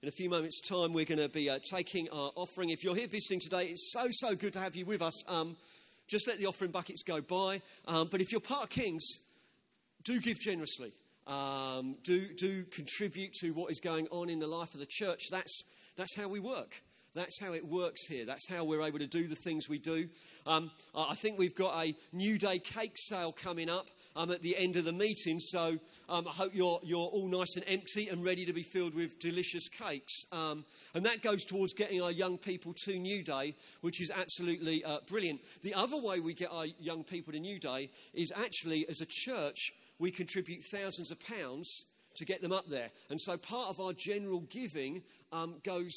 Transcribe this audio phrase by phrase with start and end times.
[0.00, 2.70] In a few moments' time, we're going to be uh, taking our offering.
[2.70, 5.28] If you're here visiting today, it's so, so good to have you with us.
[5.28, 5.56] Um,
[6.06, 7.60] just let the offering buckets go by.
[7.88, 9.04] Um, but if you're part of Kings,
[10.04, 10.92] do give generously.
[11.26, 15.24] Um, do, do contribute to what is going on in the life of the church.
[15.32, 15.64] That's,
[15.96, 16.80] that's how we work.
[17.14, 18.24] That's how it works here.
[18.24, 20.08] That's how we're able to do the things we do.
[20.46, 24.56] Um, I think we've got a New Day cake sale coming up um, at the
[24.56, 28.24] end of the meeting, so um, I hope you're, you're all nice and empty and
[28.24, 30.24] ready to be filled with delicious cakes.
[30.32, 34.84] Um, and that goes towards getting our young people to New Day, which is absolutely
[34.84, 35.40] uh, brilliant.
[35.62, 39.06] The other way we get our young people to New Day is actually as a
[39.08, 41.84] church, we contribute thousands of pounds
[42.16, 42.90] to get them up there.
[43.10, 45.92] And so part of our general giving um, goes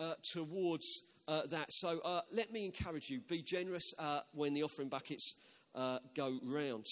[0.00, 1.72] uh, towards uh, that.
[1.72, 5.34] So uh, let me encourage you be generous uh, when the offering buckets
[5.74, 6.86] uh, go round.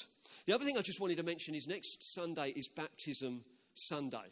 [0.46, 3.42] The other thing I just wanted to mention is next Sunday is Baptism
[3.74, 4.30] Sunday.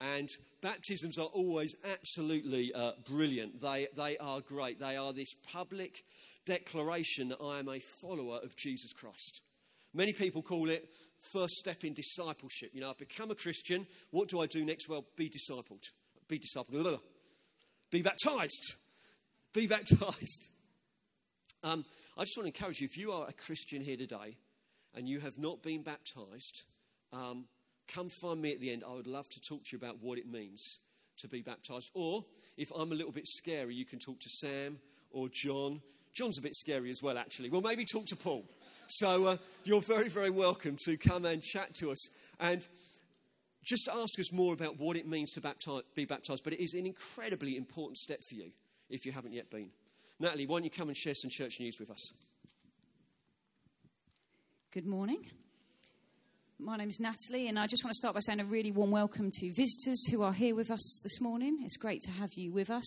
[0.00, 0.28] And
[0.62, 3.60] baptisms are always absolutely uh, brilliant.
[3.60, 4.80] They, they are great.
[4.80, 6.04] They are this public
[6.46, 9.42] declaration that I am a follower of Jesus Christ.
[9.92, 10.88] Many people call it
[11.32, 12.70] first step in discipleship.
[12.72, 13.86] You know, I've become a Christian.
[14.10, 14.88] What do I do next?
[14.88, 15.82] Well, be discipled.
[16.28, 17.00] Be discipled.
[17.90, 18.74] Be baptized.
[19.52, 20.48] Be baptized.
[21.64, 21.84] Um,
[22.16, 24.36] I just want to encourage you if you are a Christian here today
[24.94, 26.62] and you have not been baptized,
[27.12, 27.46] um,
[27.88, 28.84] come find me at the end.
[28.88, 30.78] I would love to talk to you about what it means
[31.18, 31.90] to be baptized.
[31.94, 32.24] Or
[32.56, 34.78] if I'm a little bit scary, you can talk to Sam
[35.10, 35.82] or John.
[36.14, 37.50] John's a bit scary as well, actually.
[37.50, 38.44] Well, maybe talk to Paul.
[38.88, 42.08] So uh, you're very, very welcome to come and chat to us.
[42.38, 42.66] And
[43.64, 46.74] just ask us more about what it means to baptize, be baptized, but it is
[46.74, 48.50] an incredibly important step for you
[48.88, 49.70] if you haven't yet been.
[50.18, 52.12] Natalie, why don't you come and share some church news with us?
[54.72, 55.26] Good morning.
[56.58, 58.90] My name is Natalie, and I just want to start by saying a really warm
[58.90, 61.58] welcome to visitors who are here with us this morning.
[61.62, 62.84] It's great to have you with us.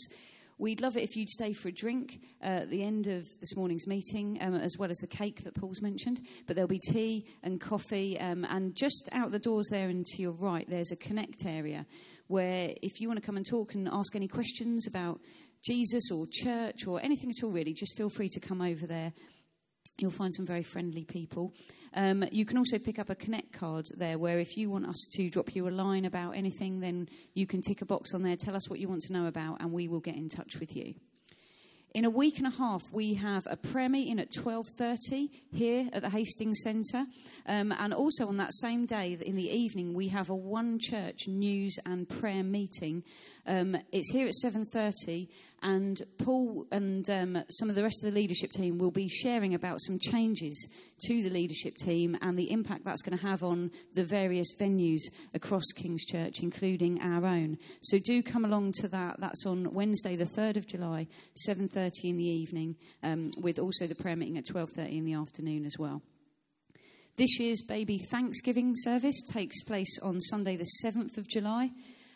[0.57, 3.55] We'd love it if you'd stay for a drink uh, at the end of this
[3.55, 6.21] morning's meeting, um, as well as the cake that Paul's mentioned.
[6.45, 10.21] But there'll be tea and coffee, um, and just out the doors there and to
[10.21, 11.85] your right, there's a connect area
[12.27, 15.19] where if you want to come and talk and ask any questions about
[15.63, 19.13] Jesus or church or anything at all, really, just feel free to come over there
[19.99, 21.53] You'll find some very friendly people.
[21.93, 25.07] Um, you can also pick up a Connect card there, where if you want us
[25.13, 28.35] to drop you a line about anything, then you can tick a box on there,
[28.35, 30.75] tell us what you want to know about, and we will get in touch with
[30.75, 30.95] you.
[31.93, 36.01] In a week and a half, we have a prayer meeting at 12.30 here at
[36.01, 37.05] the Hastings Centre.
[37.45, 41.27] Um, and also on that same day, in the evening, we have a one church
[41.27, 43.03] news and prayer meeting.
[43.45, 45.27] Um, it's here at 7.30
[45.63, 49.55] and Paul and um, some of the rest of the leadership team will be sharing
[49.55, 50.67] about some changes
[51.05, 55.01] to the leadership team and the impact that's going to have on the various venues
[55.33, 57.57] across King's Church, including our own.
[57.81, 59.19] So do come along to that.
[59.19, 61.07] That's on Wednesday, the 3rd of July,
[61.49, 65.65] 7.30 in the evening, um, with also the prayer meeting at 12.30 in the afternoon
[65.65, 66.01] as well.
[67.15, 71.69] This year's baby Thanksgiving service takes place on Sunday, the 7th of July.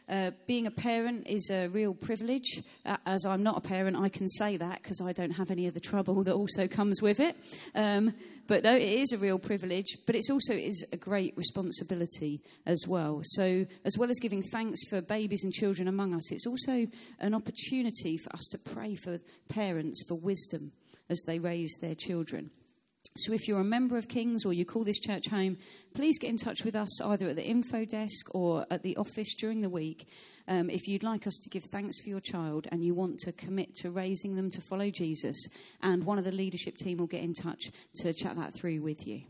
[0.09, 2.63] Uh, being a parent is a real privilege.
[2.85, 5.68] Uh, as I'm not a parent, I can say that because I don't have any
[5.68, 7.35] of the trouble that also comes with it.
[7.75, 8.13] Um,
[8.47, 12.85] but no, it is a real privilege, but it's also is a great responsibility as
[12.88, 13.19] well.
[13.23, 16.88] So, as well as giving thanks for babies and children among us, it's also
[17.19, 19.19] an opportunity for us to pray for
[19.50, 20.72] parents for wisdom
[21.09, 22.51] as they raise their children.
[23.17, 25.57] So if you're a member of Kings or you call this church home,
[25.95, 29.33] please get in touch with us either at the info desk or at the office
[29.35, 30.07] during the week.
[30.47, 33.31] Um, if you'd like us to give thanks for your child and you want to
[33.31, 35.47] commit to raising them to follow Jesus,
[35.81, 39.07] and one of the leadership team will get in touch to chat that through with
[39.07, 39.22] you.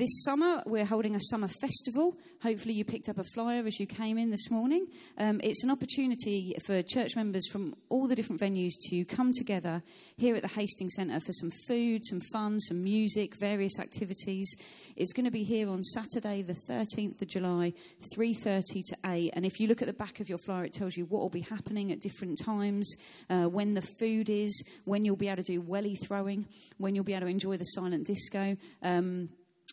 [0.00, 2.16] This summer, we're holding a summer festival.
[2.42, 4.86] Hopefully, you picked up a flyer as you came in this morning.
[5.18, 9.82] Um, it's an opportunity for church members from all the different venues to come together
[10.16, 14.50] here at the Hastings Centre for some food, some fun, some music, various activities.
[14.96, 17.74] It's going to be here on Saturday, the 13th of July,
[18.16, 19.32] 3:30 to 8.
[19.34, 21.28] And if you look at the back of your flyer, it tells you what will
[21.28, 22.90] be happening at different times,
[23.28, 26.46] uh, when the food is, when you'll be able to do welly throwing,
[26.78, 28.56] when you'll be able to enjoy the silent disco.
[28.82, 29.28] Um,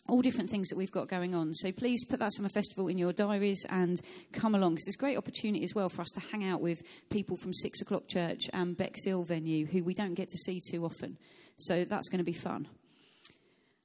[0.08, 1.54] all different things that we've got going on.
[1.54, 4.00] So please put that summer festival in your diaries and
[4.32, 6.82] come along because it's a great opportunity as well for us to hang out with
[7.10, 10.84] people from Six O'Clock Church and Bexhill venue who we don't get to see too
[10.84, 11.18] often.
[11.58, 12.68] So that's going to be fun.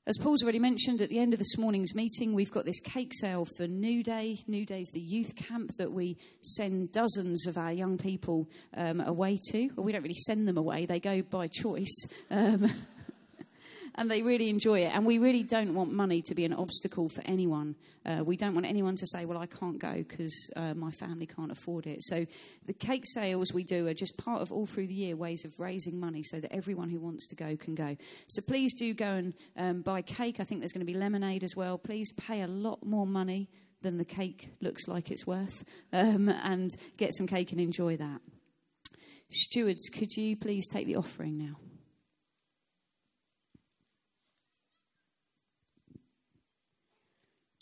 [0.06, 3.14] As Paul's already mentioned, at the end of this morning's meeting, we've got this cake
[3.14, 4.38] sale for New Day.
[4.48, 9.00] New Day is the youth camp that we send dozens of our young people um,
[9.00, 9.70] away to.
[9.76, 12.06] Well, we don't really send them away, they go by choice.
[12.30, 12.70] Um,
[13.96, 14.92] and they really enjoy it.
[14.94, 17.76] And we really don't want money to be an obstacle for anyone.
[18.06, 21.26] Uh, we don't want anyone to say, well, I can't go because uh, my family
[21.26, 22.04] can't afford it.
[22.04, 22.26] So
[22.66, 25.60] the cake sales we do are just part of all through the year ways of
[25.60, 27.96] raising money so that everyone who wants to go can go.
[28.28, 30.40] So please do go and um, buy cake.
[30.40, 31.78] I think there's going to be lemonade as well.
[31.78, 33.50] Please pay a lot more money
[33.82, 38.22] than the cake looks like it's worth um, and get some cake and enjoy that.
[39.30, 41.56] Stewards, could you please take the offering now?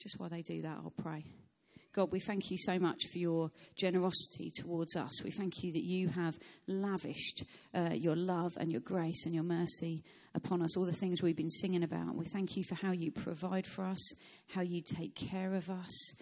[0.01, 1.25] Just while they do that, I'll pray.
[1.93, 5.21] God, we thank you so much for your generosity towards us.
[5.23, 7.43] We thank you that you have lavished
[7.73, 10.03] uh, your love and your grace and your mercy
[10.33, 12.15] upon us, all the things we've been singing about.
[12.15, 14.13] We thank you for how you provide for us,
[14.47, 16.13] how you take care of us.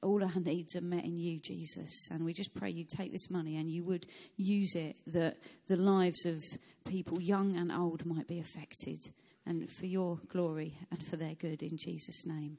[0.00, 2.08] All our needs are met in you, Jesus.
[2.12, 4.06] And we just pray you take this money and you would
[4.36, 6.40] use it that the lives of
[6.86, 8.98] people, young and old, might be affected.
[9.44, 12.58] And for your glory and for their good, in Jesus' name.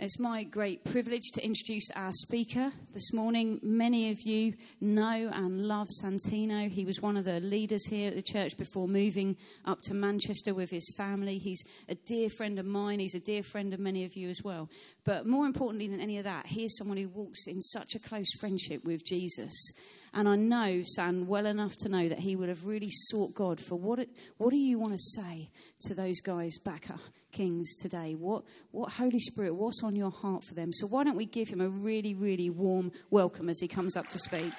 [0.00, 3.58] It's my great privilege to introduce our speaker this morning.
[3.64, 6.70] Many of you know and love Santino.
[6.70, 10.54] He was one of the leaders here at the church before moving up to Manchester
[10.54, 11.38] with his family.
[11.38, 13.00] He's a dear friend of mine.
[13.00, 14.70] He's a dear friend of many of you as well.
[15.04, 17.98] But more importantly than any of that, he is someone who walks in such a
[17.98, 19.72] close friendship with Jesus.
[20.14, 23.58] And I know San well enough to know that he would have really sought God
[23.58, 25.50] for what, it, what do you want to say
[25.88, 27.00] to those guys back up
[27.32, 28.14] Kings today?
[28.14, 30.72] What, what Holy Spirit, what's on your heart for them?
[30.72, 34.08] So why don't we give him a really, really warm welcome as he comes up
[34.08, 34.52] to speak?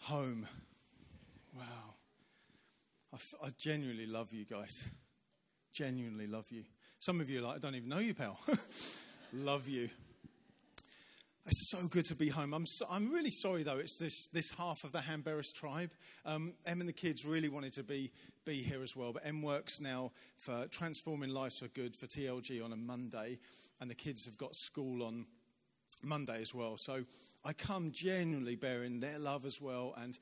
[0.00, 0.46] Home.
[1.54, 1.64] Wow.
[3.12, 4.88] I, f- I genuinely love you guys.
[5.74, 6.64] Genuinely love you.
[6.98, 8.40] Some of you are like, I don't even know you, pal.
[9.34, 9.90] love you.
[11.48, 12.52] It's so good to be home.
[12.52, 15.92] I'm, so, I'm really sorry, though, it's this, this half of the Hanberis tribe.
[16.26, 18.12] Um, em and the kids really wanted to be,
[18.44, 22.62] be here as well, but Em works now for Transforming Lives for Good for TLG
[22.62, 23.38] on a Monday,
[23.80, 25.24] and the kids have got school on
[26.02, 26.76] Monday as well.
[26.76, 27.04] So
[27.46, 30.18] I come genuinely bearing their love as well, and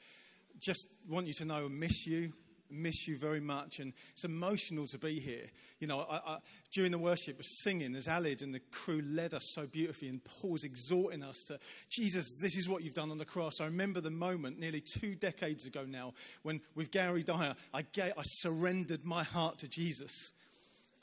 [0.61, 2.35] just want you to know, I miss you
[2.71, 5.47] miss you very much, and it's emotional to be here.
[5.79, 6.39] You know, I, I,
[6.73, 10.65] during the worship, singing as Alid and the crew led us so beautifully, and Paul's
[10.65, 11.59] exhorting us to,
[11.91, 13.61] Jesus, this is what you've done on the cross.
[13.61, 18.13] I remember the moment nearly two decades ago now when, with Gary Dyer, I, gave,
[18.17, 20.33] I surrendered my heart to Jesus.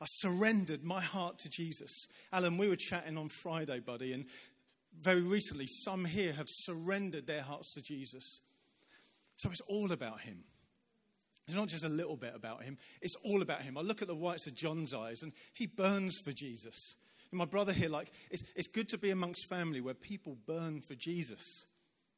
[0.01, 2.07] I surrendered my heart to Jesus.
[2.31, 4.25] Alan, we were chatting on Friday, buddy, and
[5.01, 8.41] very recently, some here have surrendered their hearts to Jesus.
[9.35, 10.43] So it's all about Him.
[11.47, 13.77] It's not just a little bit about him, it's all about him.
[13.77, 16.95] I look at the whites of John's eyes and he burns for Jesus.
[17.31, 20.81] And my brother here, like, it's, it's good to be amongst family where people burn
[20.81, 21.65] for Jesus.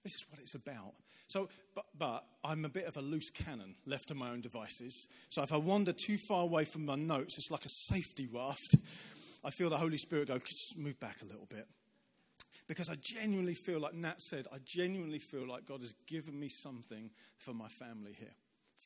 [0.03, 0.93] This is what it's about.
[1.27, 5.07] So, but, but I'm a bit of a loose cannon left to my own devices.
[5.29, 8.75] So if I wander too far away from my notes, it's like a safety raft.
[9.43, 10.39] I feel the Holy Spirit go,
[10.77, 11.67] move back a little bit.
[12.67, 16.49] Because I genuinely feel like Nat said, I genuinely feel like God has given me
[16.49, 18.33] something for my family here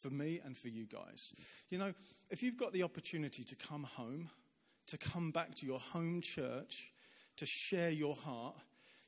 [0.01, 1.34] for me and for you guys.
[1.69, 1.94] You know,
[2.30, 4.30] if you've got the opportunity to come home,
[4.88, 6.92] to come back to your home church,
[7.38, 8.56] to share your heart,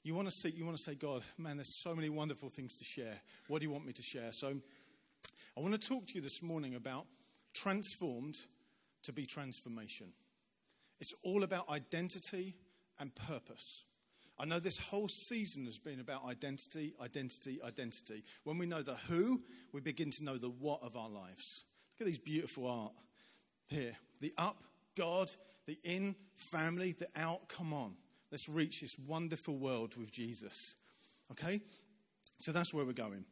[0.04, 2.76] you want to see, you want to say, God, man, there's so many wonderful things
[2.78, 3.20] to share.
[3.48, 4.32] What do you want me to share?
[4.32, 4.56] So,
[5.56, 7.06] I want to talk to you this morning about
[7.54, 8.40] transformed
[9.04, 10.08] to be transformation.
[11.00, 12.56] It's all about identity
[13.00, 13.84] and purpose.
[14.42, 18.24] I know this whole season has been about identity, identity, identity.
[18.44, 19.40] When we know the who,
[19.72, 21.64] we begin to know the what of our lives.
[21.94, 22.94] Look at these beautiful art
[23.68, 23.96] here.
[24.20, 24.58] The up,
[24.98, 25.32] God,
[25.68, 27.50] the in, family, the out.
[27.50, 27.94] Come on.
[28.32, 30.76] Let's reach this wonderful world with Jesus.
[31.32, 31.62] Okay?
[32.40, 33.26] So that's where we're going.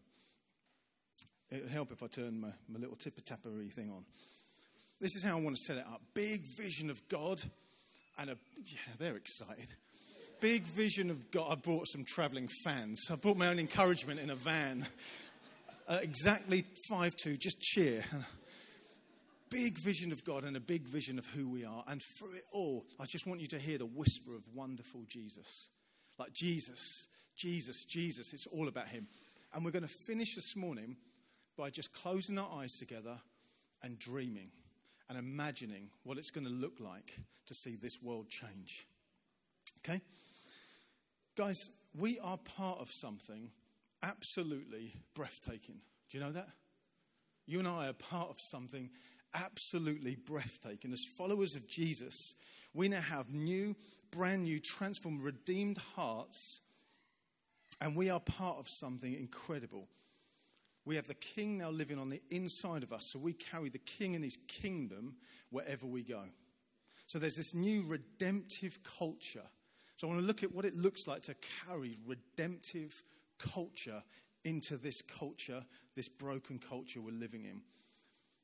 [1.50, 4.06] It would help if I turn my, my little tipper tappery thing on.
[5.01, 6.04] This is how I want to set it up.
[6.13, 7.42] Big vision of God
[8.20, 9.74] and a, yeah, they're excited
[10.39, 11.51] big vision of God.
[11.51, 13.08] I brought some traveling fans.
[13.12, 14.88] I brought my own encouragement in a van.
[15.88, 18.03] Uh, exactly 5 2, just cheer.
[19.50, 21.84] Big vision of God and a big vision of who we are.
[21.88, 25.69] And through it all, I just want you to hear the whisper of wonderful Jesus.
[26.19, 28.31] Like Jesus, Jesus, Jesus.
[28.34, 29.08] It's all about Him.
[29.53, 30.96] And we're going to finish this morning
[31.58, 33.17] by just closing our eyes together
[33.81, 34.51] and dreaming
[35.10, 38.86] and imagining what it's going to look like to see this world change.
[39.79, 40.01] Okay?
[41.36, 43.52] Guys, we are part of something
[44.04, 45.80] absolutely breathtaking.
[46.10, 46.50] Do you know that?
[47.46, 48.90] You and I are part of something
[49.34, 50.92] absolutely breathtaking.
[50.92, 52.16] As followers of Jesus,
[52.74, 53.76] We now have new,
[54.12, 56.62] brand new, transformed, redeemed hearts,
[57.82, 59.88] and we are part of something incredible.
[60.86, 63.80] We have the King now living on the inside of us, so we carry the
[63.80, 65.16] King and his kingdom
[65.50, 66.24] wherever we go.
[67.08, 69.46] So there's this new redemptive culture.
[70.00, 71.36] So I want to look at what it looks like to
[71.68, 73.03] carry redemptive
[73.38, 74.01] culture
[74.46, 75.62] into this culture,
[75.98, 77.60] this broken culture we're living in.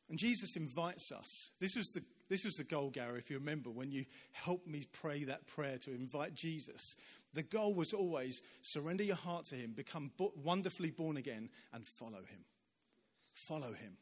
[0.10, 1.52] And Jesus invites us.
[1.62, 4.84] This was the, this was the goal, Gary, if you remember, when you helped me
[4.92, 6.98] pray that prayer to invite Jesus.
[7.34, 10.12] The goal was always surrender your heart to Him, become
[10.44, 12.44] wonderfully born again, and follow Him.
[13.34, 13.96] Follow Him.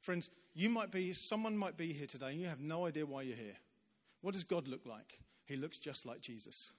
[0.00, 3.20] Friends, you might be, someone might be here today and you have no idea why
[3.20, 3.56] you're here.
[4.22, 5.18] What does God look like?
[5.44, 6.72] He looks just like Jesus.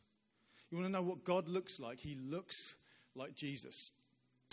[0.70, 2.00] You want to know what God looks like?
[2.00, 2.76] He looks
[3.16, 3.92] like Jesus.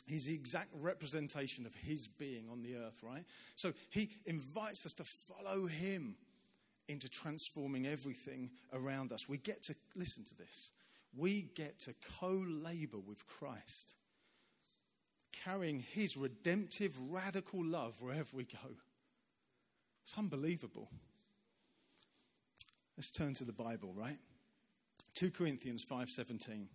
[0.07, 3.25] He's the exact representation of his being on the earth, right?
[3.57, 6.17] So he invites us to follow him
[6.89, 9.29] into transforming everything around us.
[9.29, 10.71] We get to, listen to this,
[11.17, 13.95] we get to co labor with Christ,
[15.33, 18.77] carrying his redemptive, radical love wherever we go.
[20.05, 20.89] It's unbelievable.
[22.97, 24.19] Let's turn to the Bible, right?
[25.17, 26.69] 2 Corinthians 5:17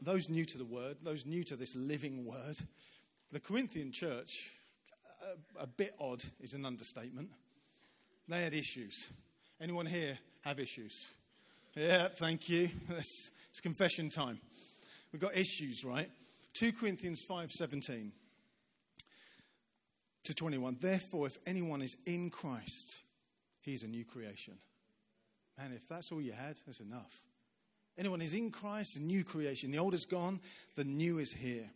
[0.00, 2.56] those new to the word, those new to this living word,
[3.32, 4.30] the Corinthian church,
[5.58, 7.28] a, a bit odd is an understatement.
[8.28, 9.10] They had issues.
[9.60, 11.12] Anyone here have issues?
[11.74, 12.70] Yeah, thank you.
[12.90, 14.38] It's, it's confession time.
[15.12, 16.10] We've got issues, right?
[16.54, 18.10] 2 Corinthians 5:17
[20.24, 20.78] to 21.
[20.80, 23.02] Therefore, if anyone is in Christ,
[23.60, 24.54] he's a new creation.
[25.58, 27.22] And if that's all you had, that's enough.
[27.98, 29.70] Anyone is in Christ, a new creation.
[29.70, 30.40] The old is gone,
[30.74, 31.68] the new is here.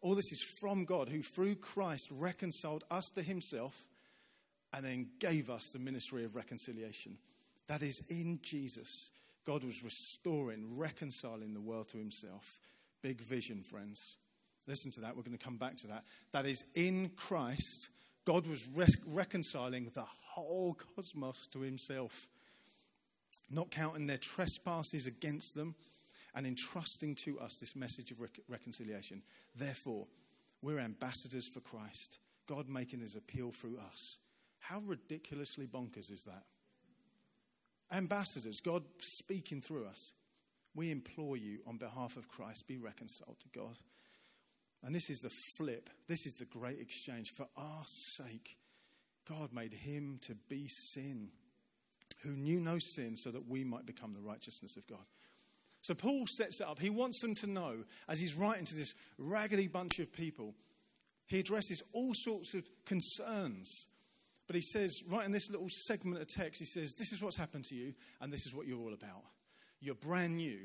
[0.00, 3.74] All this is from God, who through Christ reconciled us to himself
[4.72, 7.18] and then gave us the ministry of reconciliation.
[7.66, 9.10] That is in Jesus.
[9.46, 12.60] God was restoring, reconciling the world to himself.
[13.02, 14.16] Big vision, friends.
[14.66, 15.16] Listen to that.
[15.16, 16.04] We're going to come back to that.
[16.32, 17.88] That is in Christ.
[18.24, 18.66] God was
[19.12, 22.28] reconciling the whole cosmos to himself
[23.50, 25.74] not counting their trespasses against them,
[26.34, 29.22] and entrusting to us this message of rec- reconciliation.
[29.54, 30.06] Therefore,
[30.60, 34.18] we're ambassadors for Christ, God making his appeal through us.
[34.58, 36.44] How ridiculously bonkers is that?
[37.90, 40.12] Ambassadors, God speaking through us.
[40.74, 43.78] We implore you on behalf of Christ, be reconciled to God.
[44.84, 45.88] And this is the flip.
[46.06, 47.32] This is the great exchange.
[47.32, 48.58] For our sake,
[49.28, 51.30] God made him to be sin
[52.26, 55.04] who knew no sin, so that we might become the righteousness of God.
[55.82, 56.80] So Paul sets it up.
[56.80, 60.54] He wants them to know, as he's writing to this raggedy bunch of people,
[61.26, 63.86] he addresses all sorts of concerns.
[64.46, 67.36] But he says, right in this little segment of text, he says, This is what's
[67.36, 69.22] happened to you, and this is what you're all about.
[69.80, 70.58] You're brand new,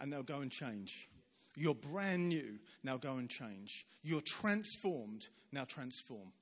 [0.00, 1.08] and now go and change.
[1.56, 3.86] You're brand new, now go and change.
[4.02, 6.32] You're transformed, now transform.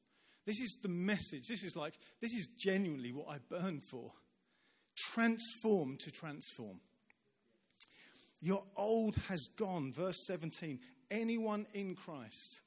[0.45, 1.47] This is the message.
[1.49, 4.12] This is like, this is genuinely what I burn for
[4.96, 6.80] transform to transform.
[8.40, 9.92] Your old has gone.
[9.92, 10.78] Verse 17
[11.12, 12.62] anyone in Christ.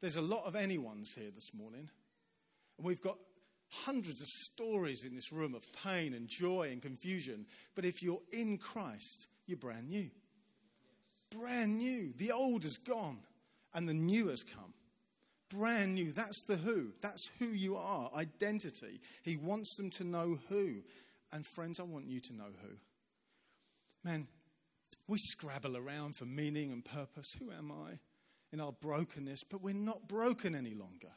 [0.00, 1.88] There's a lot of anyones here this morning.
[2.78, 3.18] And we've got
[3.70, 7.46] hundreds of stories in this room of pain and joy and confusion.
[7.74, 10.10] But if you're in Christ, you're brand new.
[11.30, 12.12] Brand new.
[12.16, 13.18] The old is gone
[13.74, 14.72] and the new has come.
[15.50, 16.12] Brand new.
[16.12, 16.92] That's the who.
[17.00, 18.10] That's who you are.
[18.14, 19.00] Identity.
[19.22, 20.76] He wants them to know who.
[21.32, 22.76] And friends, I want you to know who.
[24.04, 24.28] Man,
[25.06, 27.32] we scrabble around for meaning and purpose.
[27.38, 27.98] Who am I?
[28.52, 31.12] In our brokenness, but we're not broken any longer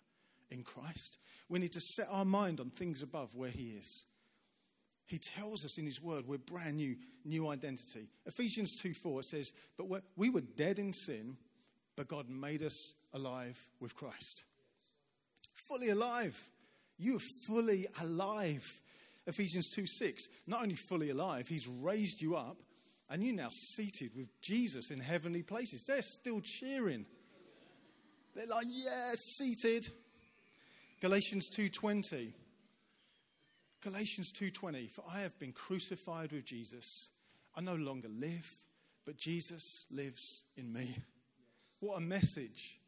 [0.49, 1.17] in Christ.
[1.47, 4.03] We need to set our mind on things above where He is.
[5.05, 8.07] He tells us in His Word we're brand new, new identity.
[8.25, 11.37] Ephesians 2 4 says, But we were dead in sin,
[11.95, 14.45] but God made us alive with Christ.
[15.67, 16.37] Fully alive.
[16.97, 18.81] You are fully alive
[19.27, 22.57] Ephesians 2 6, not only fully alive, he's raised you up,
[23.09, 25.83] and you're now seated with Jesus in heavenly places.
[25.83, 27.05] They're still cheering.
[28.33, 29.89] They're like, yes, seated.
[31.01, 32.33] Galatians 2:20.
[33.81, 37.09] Galatians 2:20 For I have been crucified with Jesus.
[37.55, 38.47] I no longer live,
[39.05, 40.95] but Jesus lives in me.
[41.79, 42.79] What a message.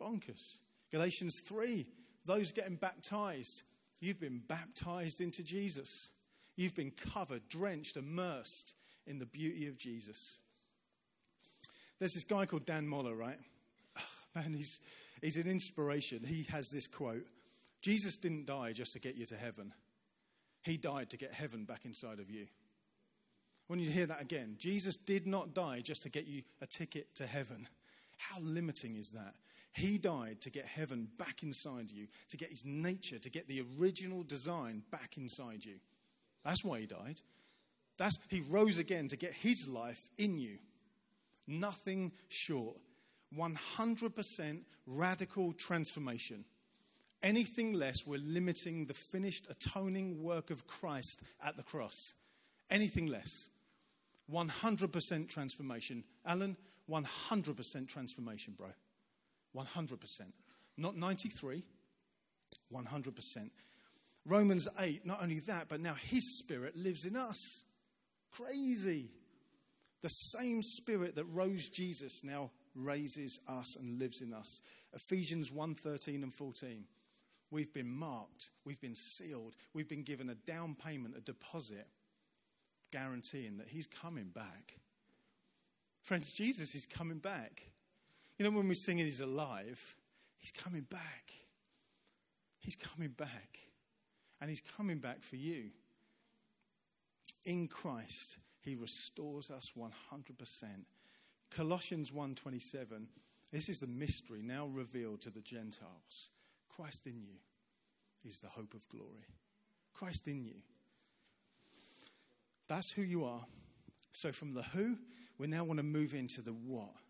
[0.00, 0.56] Bonkers.
[0.90, 1.86] Galatians 3
[2.24, 3.62] Those getting baptized
[4.02, 6.10] You've been baptized into Jesus.
[6.56, 8.74] You've been covered, drenched, immersed
[9.06, 10.38] in the beauty of Jesus.
[12.00, 13.38] There's this guy called Dan Mohler, right?
[13.96, 14.02] Oh,
[14.34, 14.80] man, he's,
[15.20, 16.18] he's an inspiration.
[16.26, 17.24] He has this quote
[17.80, 19.72] Jesus didn't die just to get you to heaven,
[20.62, 22.48] He died to get heaven back inside of you.
[23.68, 27.14] When you hear that again, Jesus did not die just to get you a ticket
[27.14, 27.68] to heaven.
[28.18, 29.34] How limiting is that?
[29.72, 33.64] He died to get heaven back inside you, to get his nature, to get the
[33.78, 35.76] original design back inside you.
[36.44, 37.20] That's why he died.
[37.96, 40.58] That's, he rose again to get his life in you.
[41.46, 42.76] Nothing short.
[43.36, 46.44] 100% radical transformation.
[47.22, 52.14] Anything less, we're limiting the finished atoning work of Christ at the cross.
[52.70, 53.48] Anything less.
[54.30, 56.04] 100% transformation.
[56.26, 56.56] Alan,
[56.90, 58.68] 100% transformation, bro.
[59.56, 59.98] 100%.
[60.76, 61.64] Not 93,
[62.72, 63.50] 100%.
[64.26, 67.64] Romans 8, not only that, but now his spirit lives in us.
[68.30, 69.10] Crazy.
[70.02, 74.60] The same spirit that rose Jesus now raises us and lives in us.
[74.94, 76.84] Ephesians 1 13 and 14.
[77.50, 81.86] We've been marked, we've been sealed, we've been given a down payment, a deposit,
[82.90, 84.76] guaranteeing that he's coming back.
[86.02, 87.62] Friends, Jesus is coming back.
[88.42, 89.80] You know, when we sing He's alive,
[90.40, 91.30] He's coming back.
[92.58, 93.60] He's coming back.
[94.40, 95.66] And He's coming back for you.
[97.44, 99.86] In Christ, He restores us 100%.
[101.52, 103.06] Colossians 1:27
[103.52, 106.28] This is the mystery now revealed to the Gentiles.
[106.68, 107.38] Christ in you
[108.24, 109.28] is the hope of glory.
[109.94, 110.62] Christ in you.
[112.66, 113.46] That's who you are.
[114.10, 114.98] So from the who,
[115.38, 117.01] we now want to move into the what.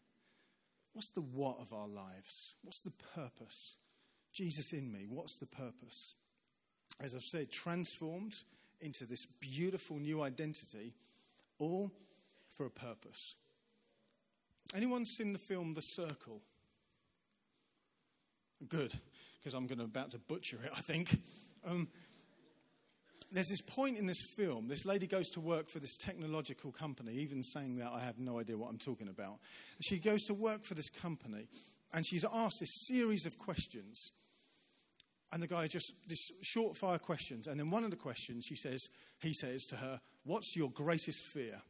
[0.92, 2.54] What's the what of our lives?
[2.62, 3.76] What's the purpose?
[4.32, 6.14] Jesus in me, what's the purpose?
[7.00, 8.36] As I've said, transformed
[8.80, 10.94] into this beautiful new identity,
[11.58, 11.90] all
[12.50, 13.36] for a purpose.
[14.74, 16.40] Anyone seen the film The Circle?
[18.68, 18.92] Good,
[19.38, 21.18] because I'm going to about to butcher it, I think.
[21.66, 21.88] Um,
[23.32, 27.14] there's this point in this film, this lady goes to work for this technological company,
[27.14, 29.38] even saying that I have no idea what I'm talking about.
[29.80, 31.48] She goes to work for this company
[31.92, 34.12] and she's asked this series of questions.
[35.32, 37.46] And the guy just, this short fire questions.
[37.46, 38.86] And then one of the questions, she says,
[39.20, 41.60] he says to her, What's your greatest fear?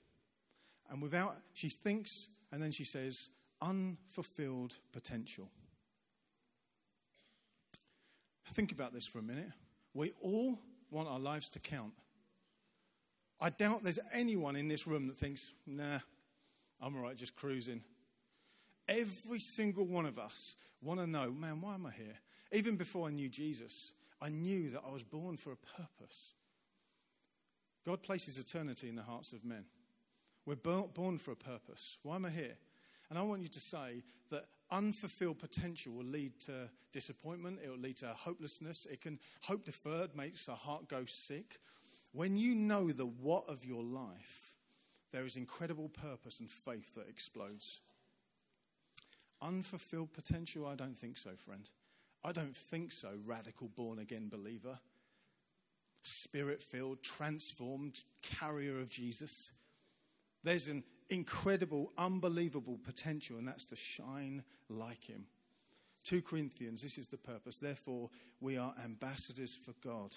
[0.90, 2.10] And without, she thinks,
[2.50, 3.16] and then she says,
[3.60, 5.48] Unfulfilled potential.
[8.52, 9.50] Think about this for a minute.
[9.94, 10.58] We all
[10.92, 11.92] want our lives to count.
[13.40, 15.98] I doubt there's anyone in this room that thinks, nah,
[16.80, 17.82] I'm all right, just cruising.
[18.86, 22.18] Every single one of us want to know, man, why am I here?
[22.52, 26.34] Even before I knew Jesus, I knew that I was born for a purpose.
[27.84, 29.64] God places eternity in the hearts of men.
[30.46, 31.98] We're born for a purpose.
[32.02, 32.56] Why am I here?
[33.10, 37.78] And I want you to say that unfulfilled potential will lead to disappointment, it will
[37.78, 38.86] lead to hopelessness.
[38.90, 41.60] It can, hope deferred makes our heart go sick.
[42.12, 44.54] When you know the what of your life,
[45.12, 47.80] there is incredible purpose and faith that explodes.
[49.40, 50.66] Unfulfilled potential?
[50.66, 51.68] I don't think so, friend.
[52.24, 54.78] I don't think so, radical born again believer.
[56.02, 59.52] Spirit filled, transformed carrier of Jesus.
[60.44, 65.26] There's an incredible, unbelievable potential, and that's to shine like him.
[66.04, 67.58] 2 Corinthians, this is the purpose.
[67.58, 68.10] Therefore,
[68.40, 70.14] we are ambassadors for God,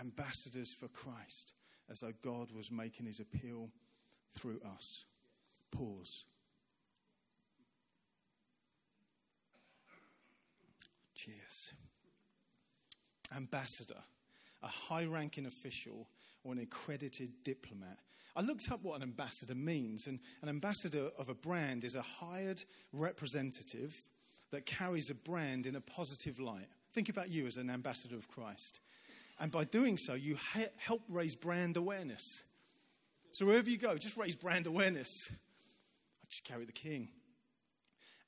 [0.00, 1.52] ambassadors for Christ,
[1.90, 3.70] as though God was making his appeal
[4.34, 5.04] through us.
[5.70, 6.24] Pause.
[11.14, 11.72] Cheers.
[13.36, 14.02] Ambassador,
[14.62, 16.08] a high ranking official
[16.44, 17.98] or an accredited diplomat
[18.38, 22.02] I looked up what an ambassador means, and an ambassador of a brand is a
[22.02, 24.00] hired representative
[24.52, 26.68] that carries a brand in a positive light.
[26.92, 28.78] Think about you as an ambassador of Christ.
[29.40, 30.36] And by doing so, you
[30.78, 32.44] help raise brand awareness.
[33.32, 35.28] So wherever you go, just raise brand awareness.
[35.32, 37.08] I just carry the king.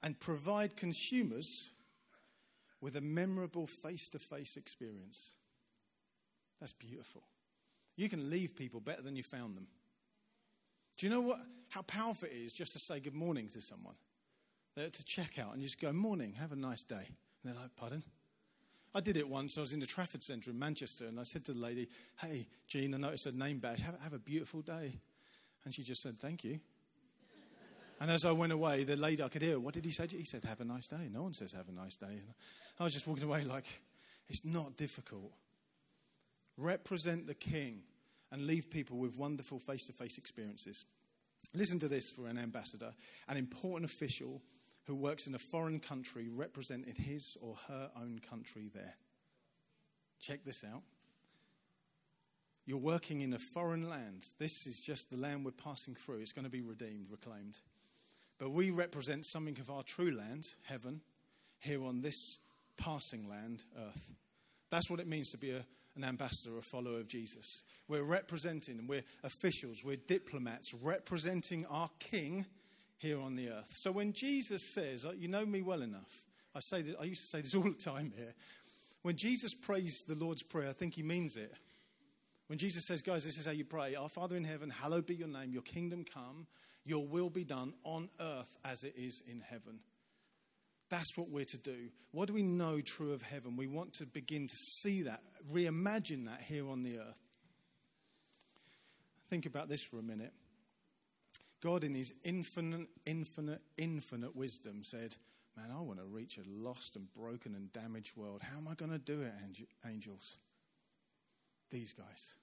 [0.03, 1.71] And provide consumers
[2.81, 5.31] with a memorable face to face experience.
[6.59, 7.23] That's beautiful.
[7.95, 9.69] You can leave people better than you found them.
[11.01, 13.95] Do you know what, how powerful it is just to say good morning to someone?
[14.77, 16.97] They're to check out and just go, morning, have a nice day.
[16.97, 17.07] And
[17.43, 18.05] they're like, pardon?
[18.95, 19.57] I did it once.
[19.57, 21.89] I was in the Trafford Centre in Manchester and I said to the lady,
[22.21, 23.81] hey, Jean, I noticed a name badge.
[23.81, 25.01] Have, have a beautiful day.
[25.65, 26.61] And she just said, thank you.
[27.99, 30.07] And as I went away, the lady, I could hear, what did he say?
[30.07, 31.09] He said, have a nice day.
[31.11, 32.09] No one says have a nice day.
[32.09, 32.35] And
[32.79, 33.65] I was just walking away like,
[34.29, 35.33] it's not difficult.
[36.59, 37.85] Represent the king
[38.33, 40.85] and leave people with wonderful face to face experiences.
[41.55, 42.93] Listen to this for an ambassador,
[43.29, 44.41] an important official
[44.85, 48.95] who works in a foreign country representing his or her own country there.
[50.21, 50.83] Check this out.
[52.67, 54.25] You're working in a foreign land.
[54.39, 56.19] This is just the land we're passing through.
[56.19, 57.59] It's going to be redeemed, reclaimed.
[58.39, 61.01] But we represent something of our true land, heaven,
[61.59, 62.39] here on this
[62.77, 64.11] passing land, earth.
[64.71, 65.65] That's what it means to be a,
[65.97, 67.63] an ambassador, a follower of Jesus.
[67.89, 72.47] We're representing, we're officials, we're diplomats, representing our King
[72.99, 73.71] here on the earth.
[73.73, 76.25] So when Jesus says, uh, You know me well enough,
[76.55, 78.35] I, say that, I used to say this all the time here.
[79.03, 81.53] When Jesus prays the Lord's Prayer, I think he means it.
[82.47, 85.15] When Jesus says, Guys, this is how you pray Our Father in heaven, hallowed be
[85.15, 86.47] your name, your kingdom come,
[86.85, 89.81] your will be done on earth as it is in heaven.
[90.91, 91.89] That's what we're to do.
[92.13, 93.57] What do we know true of heaven?
[93.57, 95.23] We want to begin to see that,
[95.53, 97.21] reimagine that here on the earth.
[99.31, 100.33] Think about this for a minute.
[101.63, 105.15] God, in his infinite, infinite, infinite wisdom, said,
[105.57, 108.41] Man, I want to reach a lost and broken and damaged world.
[108.43, 109.33] How am I going to do it,
[109.87, 110.37] angels?
[111.71, 112.35] These guys.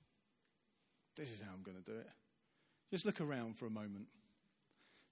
[1.16, 2.10] This is how I'm going to do it.
[2.92, 4.06] Just look around for a moment.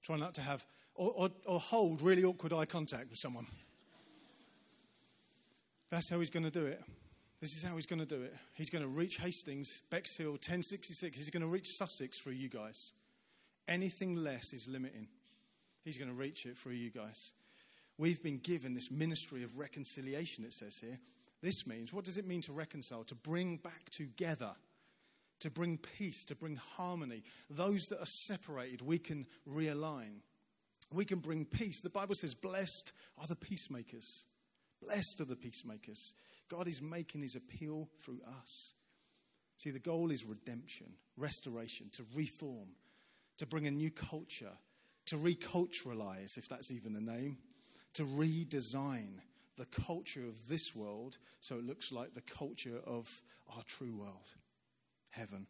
[0.03, 0.63] Try not to have,
[0.95, 3.45] or, or, or hold really awkward eye contact with someone.
[5.89, 6.81] That's how he's going to do it.
[7.41, 8.33] This is how he's going to do it.
[8.53, 11.17] He's going to reach Hastings, Bexhill, 1066.
[11.17, 12.91] He's going to reach Sussex for you guys.
[13.67, 15.07] Anything less is limiting.
[15.83, 17.33] He's going to reach it for you guys.
[17.97, 20.99] We've been given this ministry of reconciliation, it says here.
[21.41, 23.03] This means, what does it mean to reconcile?
[23.03, 24.51] To bring back together,
[25.41, 27.23] to bring peace, to bring harmony.
[27.49, 30.21] Those that are separated, we can realign.
[30.93, 31.81] We can bring peace.
[31.81, 34.23] The Bible says, Blessed are the peacemakers.
[34.81, 36.13] Blessed are the peacemakers.
[36.49, 38.73] God is making his appeal through us.
[39.57, 42.69] See, the goal is redemption, restoration, to reform,
[43.37, 44.51] to bring a new culture,
[45.07, 47.37] to reculturalize, if that's even a name,
[47.93, 49.19] to redesign
[49.57, 53.09] the culture of this world so it looks like the culture of
[53.55, 54.33] our true world,
[55.11, 55.47] heaven.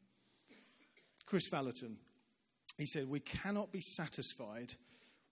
[1.25, 1.97] Kris Vallotton,
[2.77, 4.75] he said, We cannot be satisfied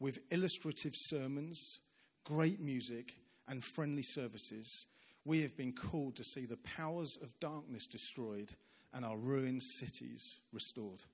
[0.04, 1.80] with illustrative sermons,
[2.26, 3.14] great music,
[3.48, 4.86] and friendly services.
[5.24, 8.52] We have been called to see the powers of darkness destroyed
[8.94, 11.06] and our ruined cities restored.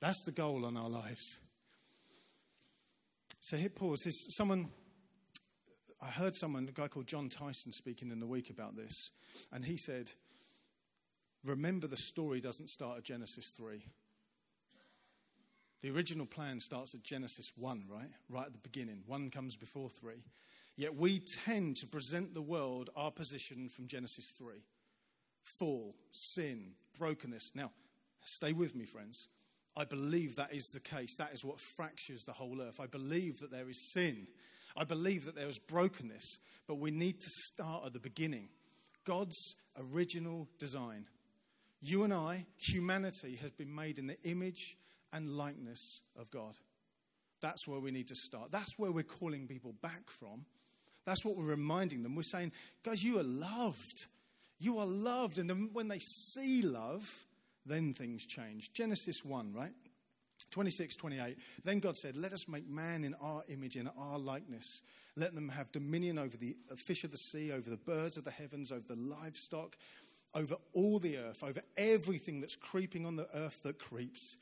[0.00, 1.38] That's the goal on our lives.
[3.38, 4.04] So hit pause.
[4.34, 4.66] Someone,
[6.02, 9.12] I heard someone, a guy called Jon Tyson, speaking in the week about this,
[9.52, 10.10] and he said,
[11.44, 13.86] Remember, the story doesn't start at Genesis 3.
[15.82, 18.10] The original plan starts at Genesis 1, right?
[18.28, 19.02] Right at the beginning.
[19.06, 20.14] One comes before 3.
[20.76, 24.56] Yet we tend to present the world our position from Genesis 3
[25.58, 27.52] fall, sin, brokenness.
[27.54, 27.70] Now,
[28.24, 29.28] stay with me, friends.
[29.76, 31.16] I believe that is the case.
[31.16, 32.80] That is what fractures the whole earth.
[32.80, 34.26] I believe that there is sin.
[34.76, 36.38] I believe that there is brokenness.
[36.66, 38.48] But we need to start at the beginning
[39.04, 39.54] God's
[39.92, 41.06] original design.
[41.80, 44.76] You and I, humanity, has been made in the image
[45.12, 46.56] and likeness of God.
[47.40, 48.50] That's where we need to start.
[48.50, 50.46] That's where we're calling people back from.
[51.04, 52.16] That's what we're reminding them.
[52.16, 54.06] We're saying, guys, you are loved.
[54.58, 55.38] You are loved.
[55.38, 57.08] And when they see love,
[57.64, 58.72] then things change.
[58.72, 59.72] Genesis 1, right?
[60.50, 61.38] 26, 28.
[61.64, 64.82] Then God said, Let us make man in our image, in our likeness.
[65.16, 68.24] Let them have dominion over the uh, fish of the sea, over the birds of
[68.24, 69.76] the heavens, over the livestock,
[70.34, 74.36] over all the earth, over everything that's creeping on the earth that creeps.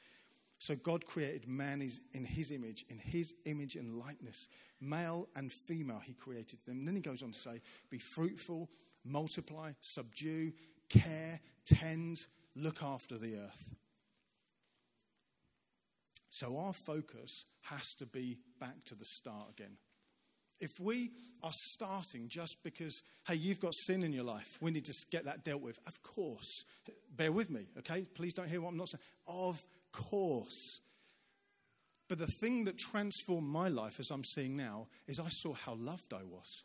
[0.65, 4.49] So God created man in his image, in his image and likeness.
[4.81, 6.79] Male and female, he created them.
[6.79, 8.71] And then he goes on to say, Be fruitful,
[9.05, 10.53] multiply, subdue,
[10.89, 12.17] care, tend,
[12.57, 13.75] look after the earth.
[16.31, 19.77] So our focus has to be back to the start again.
[20.61, 21.11] If we
[21.43, 25.27] are starting just because, hey, you've got sin in your life, we need to get
[25.27, 25.79] that dealt with.
[25.87, 26.65] Of course.
[27.15, 28.07] Bear with me, okay?
[28.15, 29.03] Please don't hear what I'm not saying.
[29.27, 29.63] Of
[29.95, 30.81] course.
[32.09, 35.75] But the thing that transformed my life, as I'm seeing now, is I saw how
[35.75, 36.65] loved I was.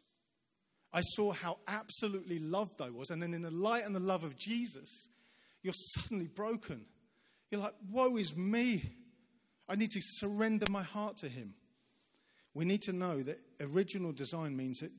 [0.92, 3.10] I saw how absolutely loved I was.
[3.10, 5.10] And then in the light and the love of Jesus,
[5.62, 6.86] you're suddenly broken.
[7.52, 8.84] You're like, woe is me.
[9.68, 11.54] I need to surrender my heart to Him.
[12.54, 14.92] We need to know that original design means that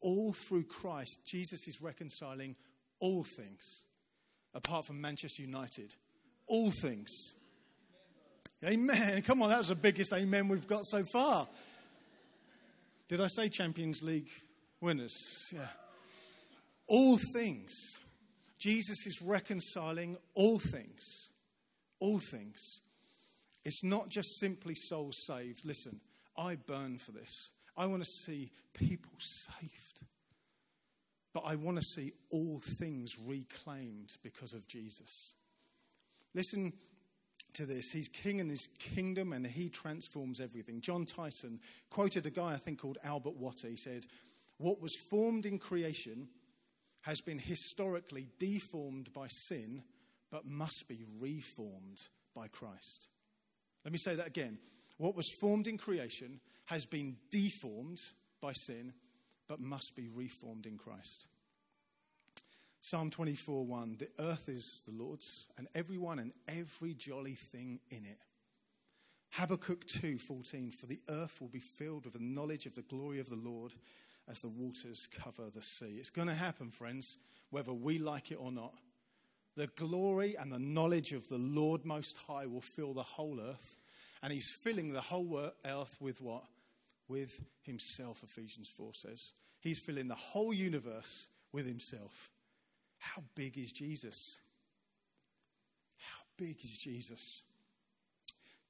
[0.00, 2.56] all through Christ, Jesus is reconciling
[3.00, 3.82] all things,
[4.54, 5.94] apart from Manchester United.
[6.46, 7.10] All things.
[8.66, 9.22] Amen.
[9.22, 11.46] Come on, that was the biggest amen we've got so far.
[13.08, 14.28] Did I say Champions League
[14.80, 15.14] winners?
[15.54, 15.68] Yeah.
[16.88, 17.72] All things.
[18.58, 21.04] Jesus is reconciling all things.
[22.00, 22.80] All things.
[23.64, 25.64] It's not just simply souls saved.
[25.64, 26.00] Listen,
[26.36, 27.50] I burn for this.
[27.76, 30.00] I want to see people saved.
[31.32, 35.34] But I want to see all things reclaimed because of Jesus.
[36.34, 36.72] Listen
[37.56, 37.90] to this.
[37.90, 40.80] He's king in his kingdom and he transforms everything.
[40.80, 43.68] Jon Tyson quoted a guy, I think, called Albert Watter.
[43.68, 44.04] He said,
[44.58, 46.28] What was formed in creation
[47.02, 49.82] has been historically deformed by sin,
[50.30, 51.98] but must be reformed
[52.34, 53.08] by Christ.
[53.84, 54.58] Let me say that again.
[54.98, 58.00] What was formed in creation has been deformed
[58.40, 58.92] by sin,
[59.48, 61.28] but must be reformed in Christ.
[62.88, 68.04] Psalm 24 1 The earth is the Lord's, and everyone and every jolly thing in
[68.04, 68.18] it.
[69.30, 73.18] Habakkuk 2 14 For the earth will be filled with the knowledge of the glory
[73.18, 73.74] of the Lord
[74.28, 75.96] as the waters cover the sea.
[75.98, 77.16] It's going to happen, friends,
[77.50, 78.74] whether we like it or not.
[79.56, 83.78] The glory and the knowledge of the Lord Most High will fill the whole earth.
[84.22, 86.44] And He's filling the whole earth with what?
[87.08, 89.32] With Himself, Ephesians 4 says.
[89.58, 92.30] He's filling the whole universe with Himself.
[92.98, 94.38] How big is Jesus?
[95.98, 97.42] How big is Jesus?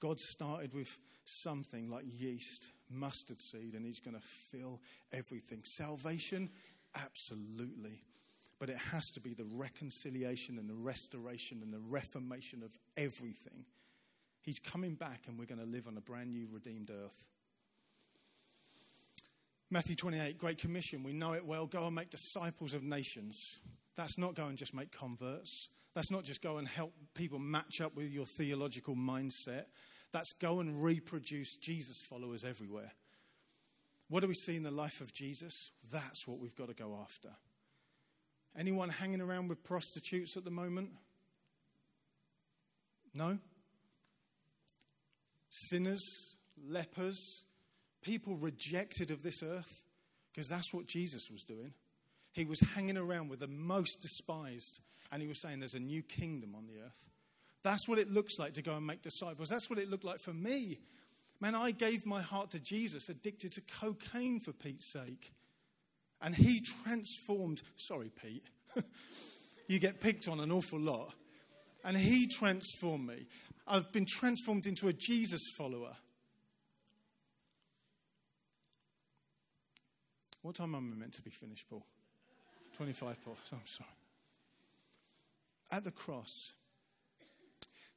[0.00, 4.80] God started with something like yeast, mustard seed, and He's going to fill
[5.12, 5.60] everything.
[5.64, 6.50] Salvation,
[6.94, 8.02] absolutely.
[8.58, 13.64] But it has to be the reconciliation and the restoration and the reformation of everything.
[14.42, 17.26] He's coming back, and we're going to live on a brand new, redeemed earth.
[19.68, 21.02] Matthew 28, Great Commission.
[21.02, 21.66] We know it well.
[21.66, 23.58] Go and make disciples of nations.
[23.96, 25.68] That's not go and just make converts.
[25.94, 29.64] That's not just go and help people match up with your theological mindset.
[30.12, 32.92] That's go and reproduce Jesus followers everywhere.
[34.08, 35.72] What do we see in the life of Jesus?
[35.90, 37.30] That's what we've got to go after.
[38.56, 40.90] Anyone hanging around with prostitutes at the moment?
[43.14, 43.38] No?
[45.50, 46.36] Sinners,
[46.68, 47.44] lepers,
[48.02, 49.84] people rejected of this earth?
[50.32, 51.72] Because that's what Jesus was doing.
[52.36, 56.02] He was hanging around with the most despised, and he was saying, There's a new
[56.02, 57.00] kingdom on the earth.
[57.62, 59.48] That's what it looks like to go and make disciples.
[59.48, 60.78] That's what it looked like for me.
[61.40, 65.32] Man, I gave my heart to Jesus, addicted to cocaine for Pete's sake.
[66.20, 68.44] And he transformed, sorry, Pete,
[69.66, 71.14] you get picked on an awful lot.
[71.84, 73.26] And he transformed me.
[73.66, 75.96] I've been transformed into a Jesus follower.
[80.42, 81.86] What time am I meant to be finished, Paul?
[82.76, 83.36] 25 Paul.
[83.52, 83.90] I'm sorry.
[85.70, 86.52] At the cross,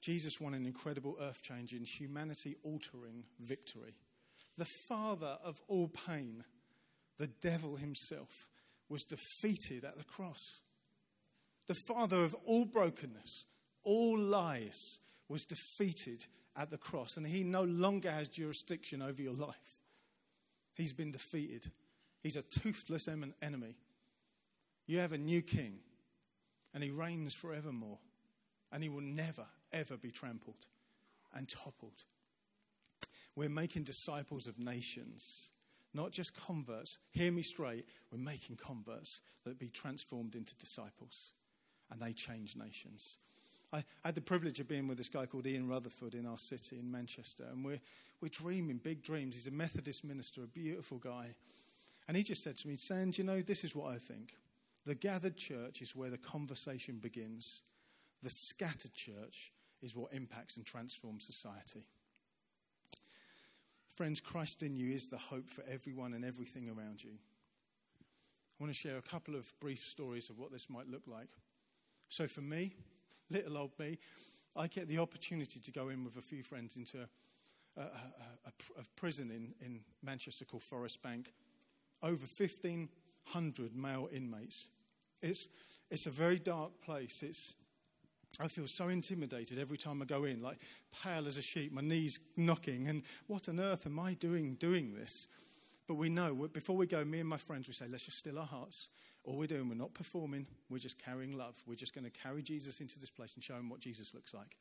[0.02, 3.96] Jesus won an incredible earth changing, humanity altering victory.
[4.58, 6.44] The father of all pain,
[7.18, 8.48] the devil himself,
[8.88, 10.62] was defeated at the cross.
[11.68, 13.46] The father of all brokenness,
[13.84, 19.34] all lies, was defeated at the cross, and he no longer has jurisdiction over your
[19.34, 19.56] life.
[20.74, 21.72] He's been defeated.
[22.24, 23.08] He's a toothless
[23.42, 23.76] enemy.
[24.90, 25.76] You have a new king,
[26.74, 28.00] and he reigns forevermore,
[28.72, 30.66] and he will never, ever be trampled
[31.36, 32.06] and toppled.
[33.36, 35.50] We're making disciples of nations,
[35.94, 36.98] not just converts.
[37.12, 37.86] Hear me straight.
[38.12, 41.34] We're making converts that be transformed into disciples,
[41.92, 43.18] and they change nations.
[43.72, 46.80] I had the privilege of being with this guy called Ian Rutherford in our city
[46.80, 47.80] in Manchester, and we're,
[48.22, 49.36] we're dreaming big dreams.
[49.36, 51.36] He's a Methodist minister, a beautiful guy.
[52.08, 54.34] And he just said to me, San, you know, this is what I think.
[54.86, 57.62] The gathered church is where the conversation begins.
[58.24, 61.86] The scattered church is what impacts and transforms society.
[63.96, 67.12] Friends, Christ in you is the hope for everyone and everything around you.
[67.12, 71.30] I want to share a couple of brief stories of what this might look like.
[72.10, 72.74] So, for me,
[73.30, 73.98] little old me,
[74.56, 76.98] I get the opportunity to go in with a few friends into
[77.78, 81.34] a, a, a, a prison in, in Manchester called Forest Bank.
[82.02, 82.90] Over 15
[83.34, 84.68] hundred male inmates.
[85.22, 85.48] It's,
[85.90, 87.24] it's a very dark place.
[87.24, 87.54] It's,
[88.40, 90.58] I feel so intimidated every time I go in, like
[91.04, 94.94] pale as a sheep, my knees knocking, and what on earth am I doing doing
[94.94, 95.28] this?
[95.88, 98.40] But we know before we go, me and my friends, we say, let's just still
[98.40, 98.90] our hearts.
[99.24, 101.62] All we're doing, we're not performing, we're just carrying love.
[101.68, 104.34] We're just going to carry Jesus into this place and show him what Jesus looks
[104.34, 104.56] like.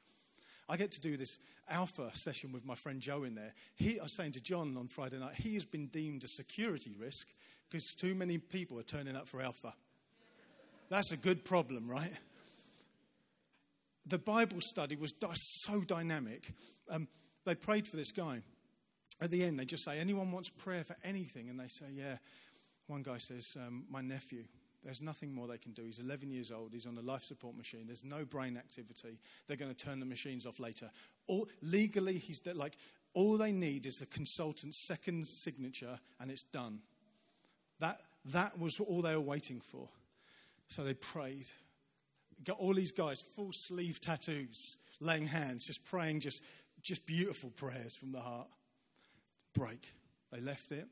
[0.69, 1.39] I get to do this
[1.71, 3.55] alpha session with my friend Joe in there.
[3.77, 6.95] He, I was saying to John on Friday night, he has been deemed a security
[6.99, 7.29] risk
[7.69, 9.75] because too many people are turning up for Alpha.
[10.89, 12.13] That's a good problem, right?
[14.07, 16.53] The Bible study was so dynamic.
[16.89, 17.09] Um,
[17.45, 18.41] they prayed for this guy.
[19.21, 21.51] At the end, they just say, Anyone wants prayer for anything?
[21.51, 22.17] And they say, Yeah.
[22.87, 24.45] One guy says, um, My nephew.
[24.85, 25.83] There's nothing more they can do.
[25.83, 26.73] He's 11 years old.
[26.73, 27.83] He's on a life support machine.
[27.87, 29.19] There's no brain activity.
[29.47, 30.89] They're going to turn the machines off later.
[31.27, 32.77] All, legally, he's de- like
[33.13, 36.81] all they need is the consultant's second signature, and it's done.
[37.81, 39.89] That, that was all they were waiting for.
[40.69, 41.49] So they prayed.
[42.45, 46.45] got all these guys, full sleeve tattoos, laying hands, just praying, just,
[46.83, 48.49] just beautiful prayers from the heart.
[49.55, 49.93] Break.
[50.31, 50.87] They left it.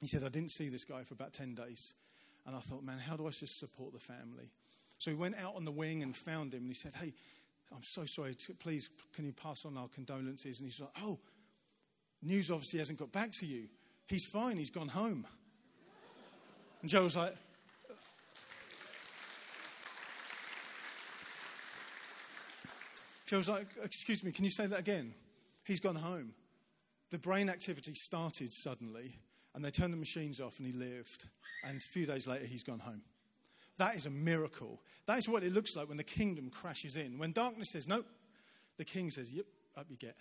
[0.00, 1.94] He said, I didn't see this guy for about 10 days.
[2.46, 4.50] And I thought, man, how do I just support the family?
[4.98, 6.60] So he went out on the wing and found him.
[6.60, 7.12] And he said, hey,
[7.74, 8.36] I'm so sorry.
[8.60, 10.60] Please, can you pass on our condolences?
[10.60, 11.18] And he's like, oh,
[12.22, 13.64] news obviously hasn't got back to you.
[14.06, 14.56] He's fine.
[14.56, 15.26] He's gone home.
[16.80, 17.34] And Joe was like,
[23.26, 25.12] Joe was like, Excuse me, can you say that again?
[25.64, 26.32] He's gone home.
[27.10, 29.14] The brain activity started suddenly,
[29.54, 31.24] and they turned the machines off, and he lived.
[31.64, 33.02] And a few days later, he's gone home.
[33.78, 34.80] That is a miracle.
[35.06, 37.18] That is what it looks like when the kingdom crashes in.
[37.18, 38.06] When darkness says, Nope,
[38.76, 40.16] the king says, Yep, up you get.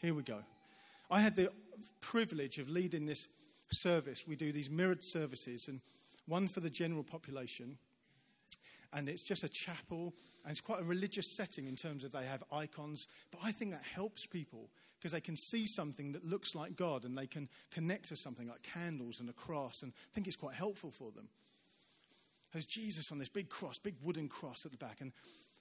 [0.00, 0.40] Here we go.
[1.10, 1.50] I had the
[2.00, 3.28] privilege of leading this
[3.72, 4.26] service.
[4.26, 5.80] We do these mirrored services, and
[6.26, 7.78] one for the general population,
[8.92, 12.24] and it's just a chapel, and it's quite a religious setting in terms of they
[12.24, 13.06] have icons.
[13.30, 17.04] But I think that helps people because they can see something that looks like God
[17.04, 20.36] and they can connect to something like candles and a cross, and I think it's
[20.36, 21.28] quite helpful for them.
[22.52, 25.12] There's Jesus on this big cross, big wooden cross at the back, and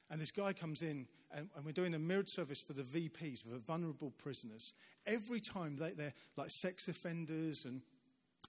[0.10, 3.44] and this guy comes in, and, and, we're doing a mirrored service for the VPs,
[3.44, 4.74] for the vulnerable prisoners.
[5.06, 7.82] Every time they, they're like sex offenders, and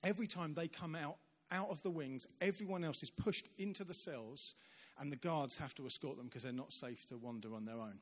[0.05, 1.17] every time they come out
[1.51, 4.55] out of the wings, everyone else is pushed into the cells,
[4.99, 7.77] and the guards have to escort them because they're not safe to wander on their
[7.77, 7.99] own.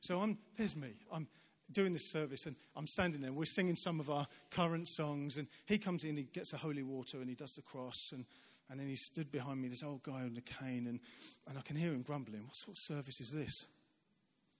[0.00, 0.90] So I'm, there's me.
[1.12, 1.26] I'm
[1.72, 3.32] doing this service, and I'm standing there.
[3.32, 6.82] We're singing some of our current songs, and he comes in, he gets the holy
[6.82, 8.24] water, and he does the cross, and,
[8.70, 11.00] and then he stood behind me, this old guy on the cane, and,
[11.48, 13.66] and I can hear him grumbling, What sort of service is this?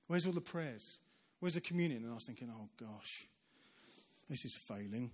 [0.07, 0.97] Where's all the prayers?
[1.41, 2.03] Where's the communion?
[2.03, 3.27] And I was thinking, Oh gosh,
[4.29, 5.11] this is failing.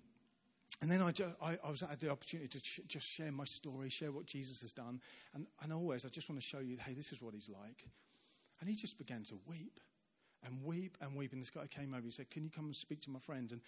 [0.83, 4.13] And then I, I, I was had the opportunity to just share my story, share
[4.13, 5.01] what Jesus has done.
[5.35, 7.89] And, and always, I just want to show you, hey, this is what he's like.
[8.61, 9.81] And he just began to weep
[10.45, 11.33] and weep and weep.
[11.33, 13.51] And this guy came over and said, Can you come and speak to my friend?
[13.53, 13.61] And,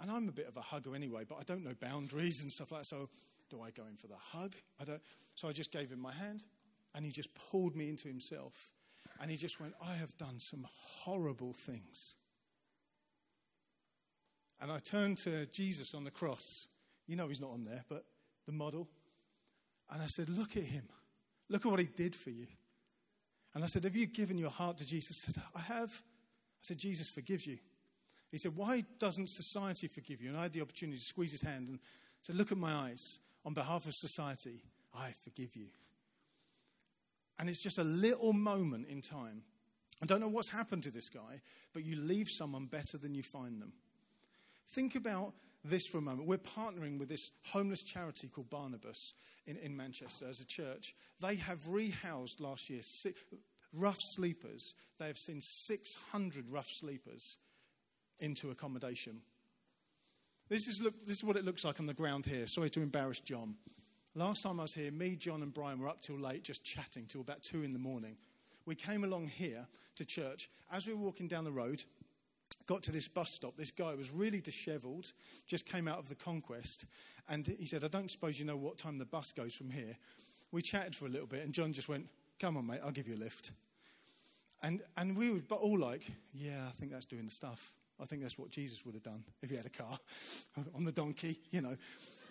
[0.00, 2.72] and I'm a bit of a hugger anyway, but I don't know boundaries and stuff
[2.72, 2.86] like that.
[2.86, 3.08] So
[3.48, 4.54] do I go in for the hug?
[4.80, 5.00] I don't.
[5.34, 6.44] So I just gave him my hand
[6.94, 8.72] and he just pulled me into himself.
[9.20, 12.14] And he just went, I have done some horrible things.
[14.60, 16.68] And I turned to Jesus on the cross.
[17.06, 18.04] You know he's not on there, but
[18.46, 18.88] the model.
[19.90, 20.84] And I said, Look at him.
[21.48, 22.46] Look at what he did for you.
[23.54, 25.24] And I said, Have you given your heart to Jesus?
[25.28, 25.90] I said, I have.
[25.90, 27.58] I said, Jesus forgives you.
[28.30, 30.28] He said, Why doesn't society forgive you?
[30.28, 31.78] And I had the opportunity to squeeze his hand and
[32.22, 33.18] said, Look at my eyes.
[33.44, 34.62] On behalf of society,
[34.94, 35.66] I forgive you.
[37.38, 39.42] And it's just a little moment in time.
[40.02, 41.40] I don't know what's happened to this guy,
[41.72, 43.72] but you leave someone better than you find them.
[44.72, 45.32] Think about
[45.64, 46.28] this for a moment.
[46.28, 49.14] We're partnering with this homeless charity called Barnabas
[49.46, 50.94] in, in Manchester as a church.
[51.20, 53.20] They have rehoused last year six,
[53.76, 54.74] rough sleepers.
[54.98, 57.38] They have sent 600 rough sleepers
[58.20, 59.20] into accommodation.
[60.48, 62.46] This is, look, this is what it looks like on the ground here.
[62.46, 63.54] Sorry to embarrass John.
[64.14, 67.06] Last time I was here, me, John, and Brian were up till late just chatting
[67.06, 68.16] till about two in the morning.
[68.66, 70.50] We came along here to church.
[70.72, 71.84] As we were walking down the road,
[72.66, 75.12] got to this bus stop, this guy was really disheveled,
[75.46, 76.86] just came out of the conquest,
[77.28, 79.96] and he said, I don't suppose you know what time the bus goes from here.
[80.52, 82.06] We chatted for a little bit, and John just went,
[82.40, 83.50] Come on, mate, I'll give you a lift.
[84.62, 87.72] And, and we were all like, Yeah, I think that's doing the stuff.
[88.00, 89.98] I think that's what Jesus would have done if he had a car
[90.74, 91.76] on the donkey, you know.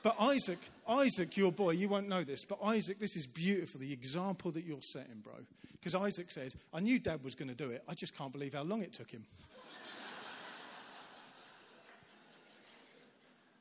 [0.02, 3.92] But Isaac, Isaac, your boy, you won't know this, but Isaac, this is beautiful, the
[3.92, 5.34] example that you're setting, bro.
[5.74, 7.84] Because Isaac said, I knew dad was going to do it.
[7.88, 9.26] I just can't believe how long it took him.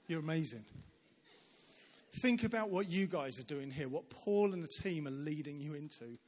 [0.08, 0.64] You're amazing.
[2.14, 5.60] Think about what you guys are doing here, what Paul and the team are leading
[5.60, 6.18] you into.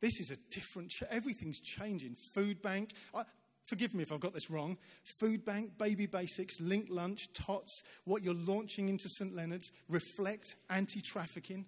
[0.00, 2.16] This is a different, ch- everything's changing.
[2.16, 3.22] Food bank, I,
[3.64, 4.76] forgive me if I've got this wrong.
[5.04, 9.34] Food bank, baby basics, link lunch, tots, what you're launching into St.
[9.34, 11.64] Leonard's, reflect, anti trafficking.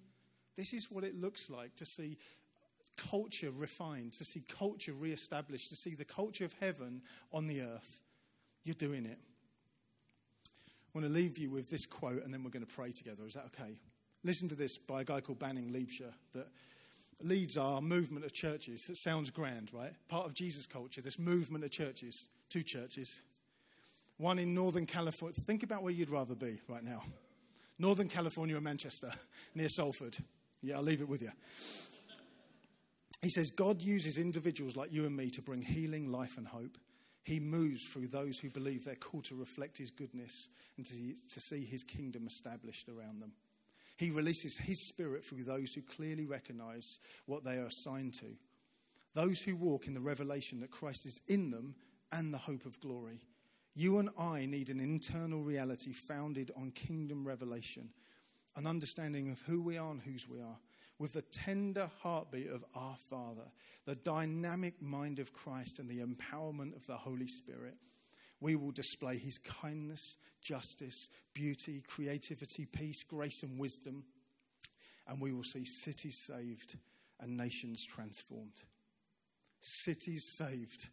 [0.56, 2.18] This is what it looks like to see
[2.96, 7.02] culture refined, to see culture re established, to see the culture of heaven
[7.32, 8.02] on the earth.
[8.64, 9.18] You're doing it.
[10.92, 13.22] I want to leave you with this quote and then we're going to pray together.
[13.24, 13.78] Is that okay?
[14.24, 16.48] Listen to this by a guy called Banning Liebscher that
[17.22, 18.86] leads our movement of churches.
[18.86, 19.92] That sounds grand, right?
[20.08, 23.20] Part of Jesus culture, this movement of churches, two churches.
[24.18, 25.40] One in Northern California.
[25.46, 27.02] Think about where you'd rather be right now.
[27.78, 29.12] Northern California or Manchester,
[29.54, 30.18] near Salford.
[30.60, 31.30] Yeah, I'll leave it with you.
[33.22, 36.76] He says, God uses individuals like you and me to bring healing, life, and hope.
[37.22, 40.94] He moves through those who believe they're called to reflect his goodness and to,
[41.28, 43.32] to see his kingdom established around them.
[44.00, 48.34] He releases His Spirit through those who clearly recognize what they are assigned to.
[49.12, 51.74] Those who walk in the revelation that Christ is in them
[52.10, 53.20] and the hope of glory.
[53.74, 57.90] You and I need an internal reality founded on kingdom revelation,
[58.56, 60.56] an understanding of who we are and whose we are,
[61.00, 63.50] with the tender heartbeat of our Father,
[63.86, 67.74] the dynamic mind of Christ, and the empowerment of the Holy Spirit.
[68.42, 74.04] We will display his kindness, justice, beauty, creativity, peace, grace, and wisdom.
[75.08, 76.76] And we will see cities saved
[77.18, 78.62] and nations transformed.
[79.60, 80.86] Cities saved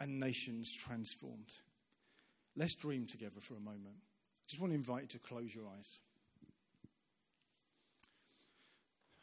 [0.00, 1.54] and nations transformed.
[2.56, 3.96] Let's dream together for a moment.
[3.96, 6.00] I just want to invite you to close your eyes.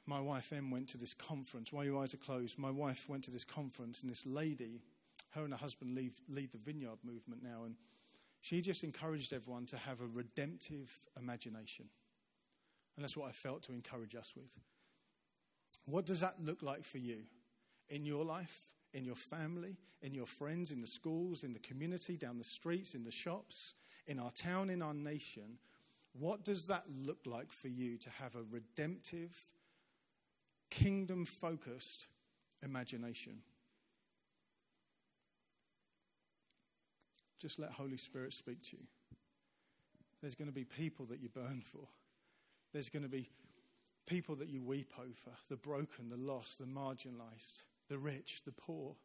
[0.05, 1.71] My wife Em went to this conference.
[1.71, 4.81] While your eyes are closed, my wife went to this conference, and this lady,
[5.31, 7.75] her and her husband lead, lead the vineyard movement now, and
[8.41, 11.85] she just encouraged everyone to have a redemptive imagination.
[12.95, 14.57] And that's what I felt to encourage us with.
[15.85, 17.19] What does that look like for you
[17.89, 22.17] in your life, in your family, in your friends, in the schools, in the community,
[22.17, 23.75] down the streets, in the shops,
[24.07, 25.57] in our town, in our nation?
[26.13, 29.37] What does that look like for you to have a redemptive,
[30.71, 32.07] kingdom focused
[32.63, 33.41] imagination?
[37.39, 38.83] Just let Holy Spirit speak to you.
[40.21, 41.87] There's going to be people that you burn for.
[42.73, 43.29] There's going to be
[44.07, 48.95] people that you weep over the broken, the lost, the marginalized, the rich, the poor,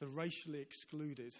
[0.00, 1.34] the racially excluded.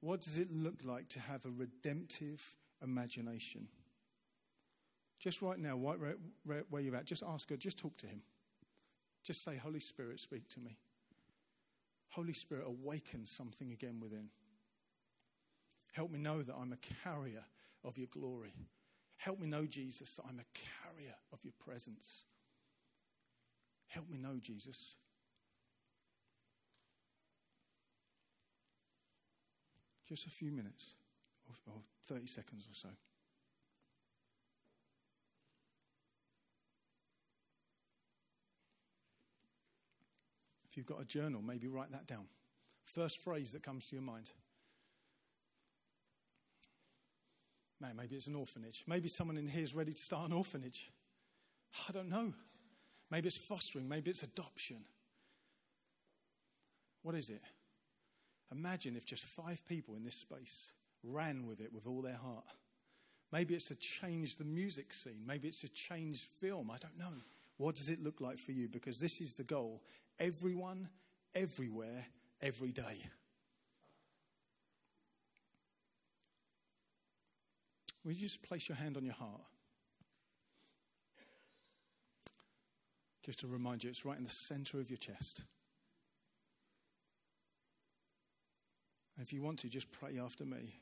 [0.00, 3.68] What does it look like to have a redemptive imagination?
[5.22, 8.22] Just right now, where you're at, just ask God, just talk to Him.
[9.22, 10.76] Just say, Holy Spirit, speak to me.
[12.10, 14.30] Holy Spirit, awaken something again within.
[15.92, 17.44] Help me know that I'm a carrier
[17.84, 18.52] of your glory.
[19.16, 22.24] Help me know, Jesus, that I'm a carrier of your presence.
[23.86, 24.96] Help me know, Jesus.
[30.08, 30.94] Just a few minutes
[31.48, 31.74] or
[32.08, 32.88] 30 seconds or so.
[40.72, 42.24] If you've got a journal, maybe write that down.
[42.86, 44.30] First phrase that comes to your mind.
[47.78, 48.82] Man, maybe it's an orphanage.
[48.86, 50.90] Maybe someone in here is ready to start an orphanage.
[51.90, 52.32] I don't know.
[53.10, 53.86] Maybe it's fostering.
[53.86, 54.78] Maybe it's adoption.
[57.02, 57.42] What is it?
[58.50, 60.70] Imagine if just five people in this space
[61.02, 62.44] ran with it with all their heart.
[63.30, 65.22] Maybe it's to change the music scene.
[65.26, 66.70] Maybe it's to change film.
[66.70, 67.14] I don't know.
[67.58, 68.68] What does it look like for you?
[68.68, 69.82] Because this is the goal
[70.22, 70.88] everyone,
[71.34, 72.06] everywhere,
[72.40, 73.02] every day.
[78.04, 79.42] Will you just place your hand on your heart?
[83.24, 85.42] Just to remind you, it's right in the center of your chest.
[89.20, 90.80] If you want to, just pray after me.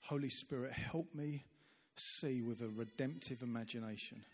[0.00, 1.44] Holy Spirit, help me
[1.96, 4.24] see with a redemptive imagination.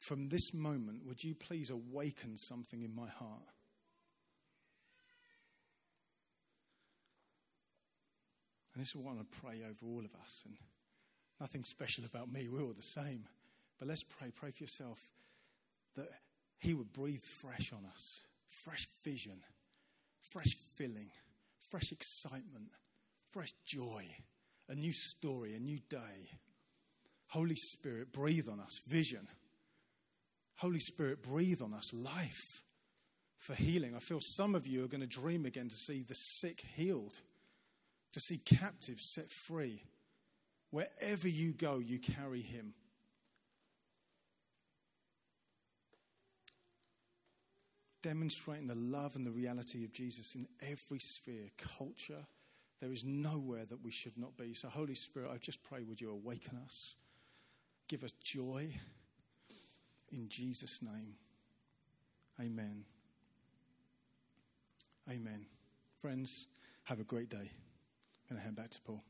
[0.00, 3.42] From this moment, would you please awaken something in my heart?
[8.72, 10.42] And this is what I want to pray over all of us.
[10.46, 10.56] And
[11.38, 13.26] nothing special about me, we're all the same.
[13.78, 14.30] But let's pray.
[14.34, 14.98] Pray for yourself
[15.96, 16.08] that
[16.58, 18.20] He would breathe fresh on us
[18.64, 19.38] fresh vision,
[20.32, 21.10] fresh filling,
[21.70, 22.70] fresh excitement,
[23.30, 24.04] fresh joy,
[24.68, 26.30] a new story, a new day.
[27.28, 29.28] Holy Spirit, breathe on us vision
[30.60, 32.64] Holy Spirit, breathe on us life
[33.38, 33.96] for healing.
[33.96, 37.18] I feel some of you are going to dream again to see the sick healed,
[38.12, 39.82] to see captives set free.
[40.70, 42.74] Wherever you go, you carry him.
[48.02, 51.48] Demonstrating the love and the reality of Jesus in every sphere,
[51.78, 52.26] culture.
[52.80, 54.52] There is nowhere that we should not be.
[54.52, 56.96] So, Holy Spirit, I just pray, would you awaken us?
[57.88, 58.74] Give us joy
[60.12, 61.14] in Jesus' name.
[62.40, 62.84] Amen.
[65.10, 65.46] Amen.
[66.00, 66.46] Friends,
[66.84, 67.36] have a great day.
[67.36, 69.02] I'm going to hand back to Paul.